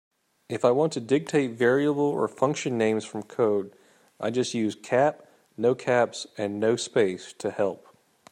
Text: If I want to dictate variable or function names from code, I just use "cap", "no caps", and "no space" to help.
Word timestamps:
If 0.49 0.65
I 0.65 0.71
want 0.71 0.93
to 0.93 0.99
dictate 0.99 1.51
variable 1.51 2.01
or 2.01 2.27
function 2.27 2.75
names 2.75 3.05
from 3.05 3.21
code, 3.21 3.71
I 4.19 4.31
just 4.31 4.55
use 4.55 4.73
"cap", 4.73 5.27
"no 5.57 5.75
caps", 5.75 6.25
and 6.39 6.59
"no 6.59 6.75
space" 6.75 7.33
to 7.37 7.51
help. 7.51 7.85